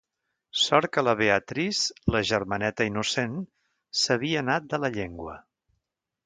[0.59, 3.37] Sort que la Beatrice, la germaneta innocent,
[4.05, 5.37] s'havia anat de la llengua!